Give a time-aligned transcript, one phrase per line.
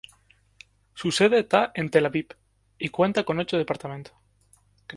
[0.95, 2.29] Su sede está en Tel Aviv
[2.79, 4.15] y cuenta con ocho departamentos.